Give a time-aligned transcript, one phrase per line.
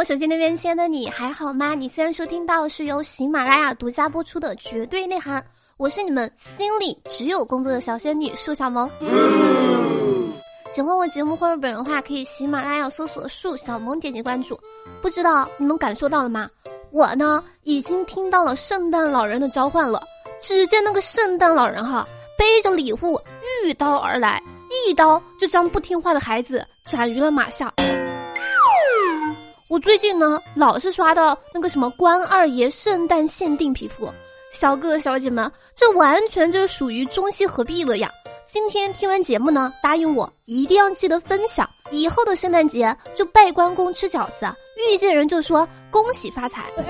[0.00, 1.74] 我手机那边亲爱的你还好吗？
[1.74, 5.38] 你现在收听到是由喜马拉雅独家播出的《绝对内涵》，
[5.76, 8.88] 我是你们心里只有工作的小仙女树小萌。
[10.70, 14.58] 喜欢我节目或者本人的话，可以喜马拉雅搜索“树小萌”点击关注。
[15.02, 16.48] 不知道你们感受到了吗？
[16.90, 20.02] 我呢已经听到了圣诞老人的召唤了。
[20.40, 22.08] 只见那个圣诞老人哈
[22.38, 23.20] 背着礼物
[23.66, 24.42] 御刀而来，
[24.88, 27.70] 一刀就将不听话的孩子斩于了马下。
[29.70, 34.12] 我最近呢老是刷到那个什么关二爷圣诞限定皮肤，
[34.52, 38.10] 小哥哥小姐们，这完全就属于中西合璧了呀！
[38.46, 41.70] 今天听完节目呢，答应我一定要记得分享。
[41.92, 46.64] 以后的圣诞节就拜关公吃饺子，遇见人就说恭喜发财。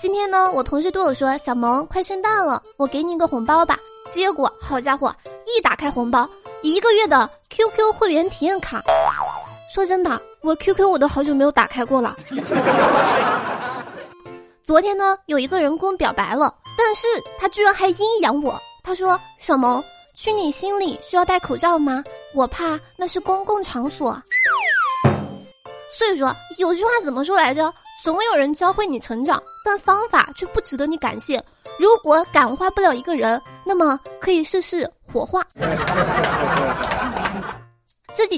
[0.00, 3.76] 今天呢，我同事对我说：“小萌，快圣诞了，我给你一个红包吧。”
[4.08, 5.12] 结果好家伙，
[5.46, 6.30] 一打开红包，
[6.62, 8.80] 一个月的 QQ 会员体验卡。
[9.72, 12.16] 说真的，我 QQ 我都好久没有打开过了。
[14.64, 17.06] 昨天呢，有一个人跟我表白了，但是
[17.38, 18.60] 他居然还阴阳我。
[18.82, 19.82] 他说：“小萌，
[20.14, 22.02] 去你心里需要戴口罩吗？
[22.34, 24.20] 我怕那是公共场所。”
[25.98, 27.72] 所以说，有句话怎么说来着？
[28.02, 31.44] 总有人教会你成长，但方法却不值得你感谢。
[31.78, 35.44] 如果感化不了一个人，那么可以试试火化。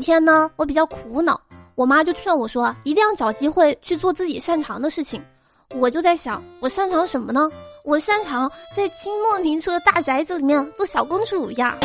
[0.03, 1.41] 天呢，我比较苦恼，
[1.77, 5.25] 我妈就劝我说，一定要找机会去做自己擅长的事情。
[5.75, 7.51] 我就在想，我擅长什么呢？
[7.85, 11.79] 我擅长在金莫名车的大宅子里面做小公主呀。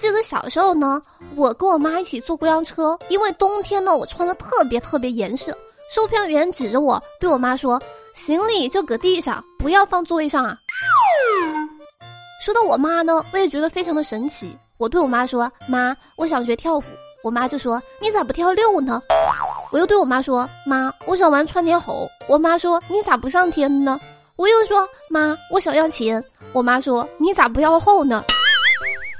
[0.00, 1.00] 记得小时候呢，
[1.34, 5.52] 我跟我妈一起坐公交车，因为冬天呢，我穿的特别特别严实。
[5.92, 7.80] 售票员指着我对我妈说
[8.14, 10.56] ：“行李就搁地上，不要放座位上啊。”
[12.44, 14.56] 说到我妈呢，我也觉得非常的神奇。
[14.82, 16.82] 我对我妈说：“妈，我想学跳舞。”
[17.22, 19.00] 我妈就说：“你咋不跳六呢？”
[19.70, 24.00] 我又对我妈说：“妈，我想玩窜天猴。”我妈说：“你咋不上天呢？”
[24.34, 26.20] 我又说：“妈，我想要钱。”
[26.52, 28.24] 我妈说：“你咋不要后呢？”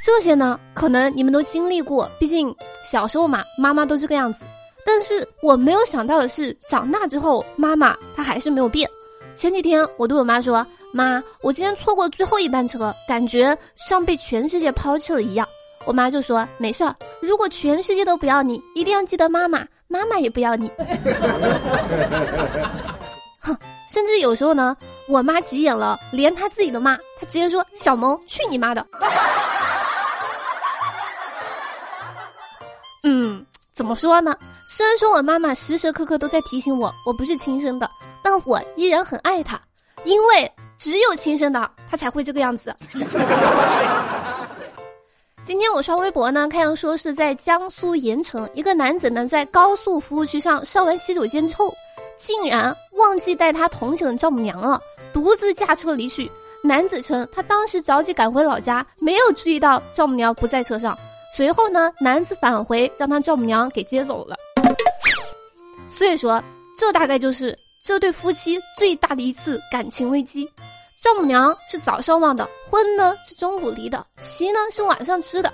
[0.05, 2.53] 这些呢，可能你们都经历过，毕竟
[2.83, 4.41] 小时候嘛，妈妈都这个样子。
[4.85, 8.91] 但是我没有想到的是，长大之后，妈妈她还是没有变。
[9.37, 15.47] 前几天我对我妈说：“妈，我今天错过最后一班车，感觉像被全世界抛弃了一样。”
[15.85, 20.71] 我妈就说：“没事儿，如果全世界都不要你，一定要记得妈妈。”妈妈也不要你，
[23.41, 23.55] 哼！
[23.91, 24.75] 甚至有时候呢，
[25.07, 28.83] 我妈急眼了，连她自己都骂，她直接说：“小萌，去你妈的！”
[33.05, 33.45] 嗯，
[33.75, 34.35] 怎么说呢？
[34.67, 37.91] 虽然说我妈妈时时刻刻都在提醒我，我不是亲生的，
[38.23, 39.61] 但我依然很爱她，
[40.05, 40.51] 因为
[40.83, 42.75] 只有亲生的，他才会这个样子。
[45.47, 51.73] 今天我刷微博呢，看到说是在江苏盐城，一个男子呢在高速服务区上上完洗手间之后，
[52.17, 54.81] 竟然忘记带他同行的丈母娘了，
[55.13, 56.29] 独自驾车离去。
[56.65, 60.99] 男子称他当时着急赶回老家，没有注意到丈母娘不在车上。
[61.37, 64.35] 随后呢，男子返回将他丈母娘给接走了。
[65.97, 66.43] 所以说，
[66.77, 70.51] 这大概就是这对夫妻最大的一次感情危机。
[71.03, 75.53] 丈母娘是早上忘的，婚呢是中午离的，席呢是晚上吃的。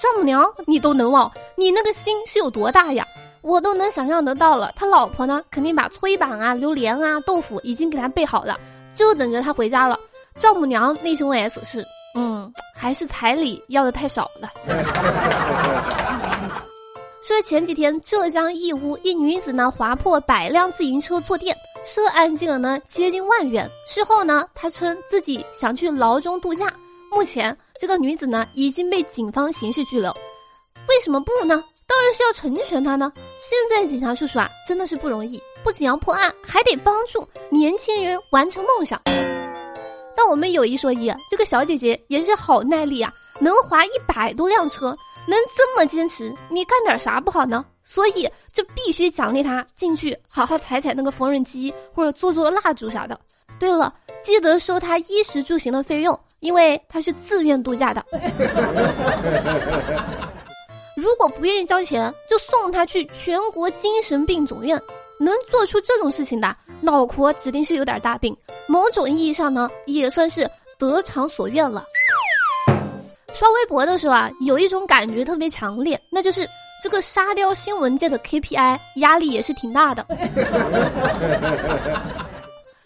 [0.00, 3.06] 丈母娘你都能忘，你那个心是有多大呀？
[3.42, 4.72] 我都能想象得到了。
[4.74, 8.58] 他老婆呢，肯定把搓衣板啊、榴莲啊、豆腐已经给他备好了，
[8.96, 9.98] 就等着他回家了。
[10.36, 14.50] 丈母娘内心 OS 是：嗯，还是彩礼要的太少了。
[17.22, 21.54] 说前几天浙江义乌一女子呢划破百辆自行车坐垫。
[21.82, 23.68] 涉案金额呢接近万元。
[23.88, 26.72] 事后呢，她称自己想去牢中度假。
[27.10, 30.14] 目前，这个女子呢已经被警方刑事拘留。
[30.88, 31.62] 为什么不呢？
[31.86, 33.12] 当然是要成全她呢。
[33.16, 39.00] 现在警察叔叔啊，真的是不容易，不仅要破案，还得帮助年轻人完成梦想。
[40.14, 44.96] 但我们有一说一，这个小姐姐也是好耐力啊，能划一百多辆车。
[45.26, 47.64] 能这么坚持，你干点啥不好呢？
[47.84, 53.18] 所以就必须奖励他进去好好踩踩那个缝纫机，或者做做蜡烛啥的。
[53.58, 58.04] 对了，记得收他衣食住行的费用，因为他是自愿度假的。
[60.96, 64.80] 如果不愿意交钱，就送他去全国精神病总院。
[65.22, 68.34] 能做出这种事情的，脑壳指定是有点大病。
[68.66, 71.84] 某种意义上呢，也算是得偿所愿了。
[73.34, 76.48] 刷微博的时候啊，有一种感觉特别强烈，那就是
[76.82, 80.06] 这个沙雕新闻界的 KPI 压力也是挺大的。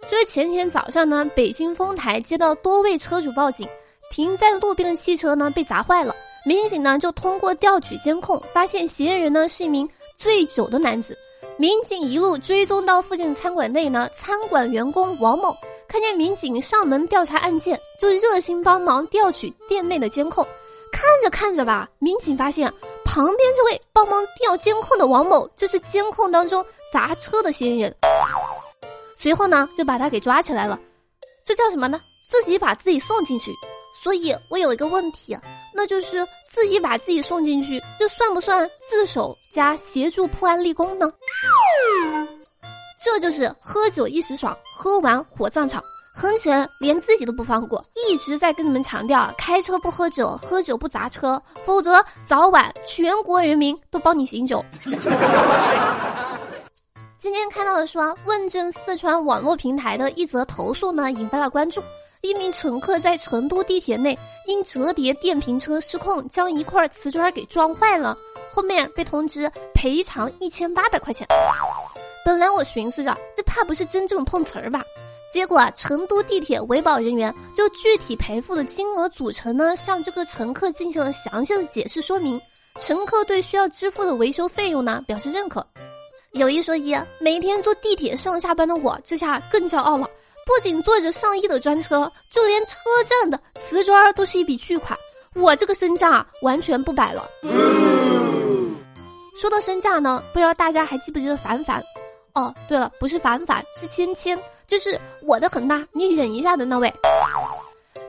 [0.07, 3.67] 就是前天早上呢，北京丰台接到多位车主报警，
[4.11, 6.15] 停在路边的汽车呢被砸坏了，
[6.45, 9.89] 民警呢就通过调取监控，发现嫌疑人呢是一名
[10.19, 11.17] 醉酒的男子。
[11.57, 15.57] 民警一路追踪到附近餐馆内呢，餐馆员工王某
[15.89, 20.45] 看见民警上门调查案件，就热心帮忙调取店内的监控。
[20.93, 22.71] 看着看着吧，民警发现
[23.15, 27.95] 旁边这位帮忙调监控的王某就是监控当中砸车的嫌疑人。
[29.17, 30.77] 随后呢，就把他给抓起来了。
[31.45, 32.01] 这叫什么呢？
[32.29, 33.53] 自己把自己送进去。
[34.03, 35.39] 所以我有一个问题，
[35.73, 41.13] 那就是自己把自己送进去，这算不算自首加协助破案立功呢？
[43.01, 45.81] 这就是喝酒一时爽，喝完火葬场，
[46.17, 54.65] 狠起连自己都不放过，一直在跟你们强调，开车不喝酒，喝酒不砸车，否则早晚全国人民都帮你醒酒。
[57.19, 61.83] 今天看到的说，问政四川网络平台的一则投诉呢，引发了关注。
[62.21, 68.17] 一名乘客在成都地铁内因折叠电瓶车失控，将一块瓷砖给撞坏了，
[68.53, 71.27] 后面被通知赔偿一千八百块钱。
[72.25, 74.83] 本来我寻思着，这怕不是真正碰瓷儿吧？
[75.35, 82.41] 结果啊，成都地铁维保人员就具体赔付的金额组成呢，向这个乘客进行了详细的解释说明。
[82.81, 85.67] 乘客对需要支付的维修费用呢表示认可。
[86.35, 90.09] 有一说一，每天坐地铁上下班的我，这下更骄傲了。
[90.47, 94.97] 不仅坐着上亿的专车，就连车站的瓷砖都是一笔巨款。
[95.35, 97.29] 我这个身价啊完全不摆了。
[99.37, 101.83] 说到身价呢，不知道大家还记不记得凡凡？
[102.35, 104.37] 哦，对了，不是凡凡，是芊芊，
[104.67, 106.93] 就是我的很大，你忍一下的那位。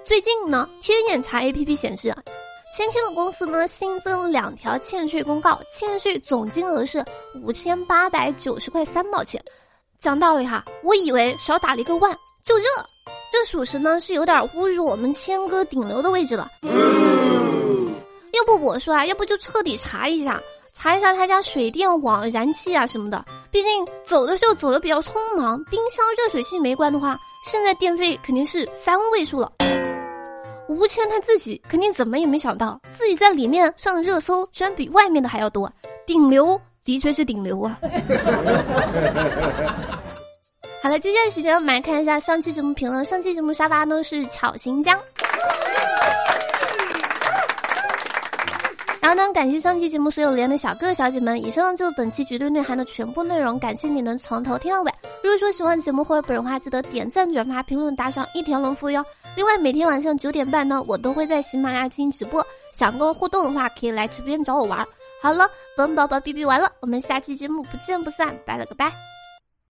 [0.03, 2.15] 最近呢，天眼查 APP 显示，
[2.75, 7.05] 芊芊的公司呢新增了两条欠税公告，欠税总金额是
[7.43, 9.39] 五千八百九十块三毛钱。
[9.99, 12.11] 讲道理哈，我以为少打了一个万，
[12.43, 12.65] 就这，
[13.31, 16.49] 这属实呢是有点侮辱我们谦哥顶流的位置了。
[18.33, 20.41] 要不我说啊，要不就彻底查一下，
[20.77, 23.25] 查一下他家水电网、燃气啊什么的。
[23.49, 27.17] 毕竟走的时候走的比较匆忙，冰箱、热水器没关的话，
[27.49, 29.51] 现在电费肯定是三位数了。
[30.67, 35.71] 吴谦他自己肯定怎么也没想到，自己在里面上热搜居然比外面的还要多，
[36.05, 36.59] 顶流。
[36.83, 37.79] 的确是顶流啊！
[40.83, 43.03] 好了，接下来时间我们来看一下上期节目评论。
[43.03, 44.95] 上期节目沙发呢是巧行江，
[49.05, 51.39] 然后呢，感谢上期节目所有连的小哥哥小姐们。
[51.39, 54.91] 以上就是本期绝对内涵的全部内容，感谢你能从头听到尾。
[55.23, 59.05] 如果说喜欢节目或者本人话，记得点赞、转发、评论、打赏一条龙服务哟。
[59.37, 62.43] 另外，每天晚上九点半呢，我都会在喜马拉雅进行直播，
[62.73, 64.83] 想跟我互动的话，可以来直播间找我玩。
[65.21, 65.47] 好了，
[65.77, 68.91] 本宝宝哔哔完了，我们下期节目不见不散，拜了个拜。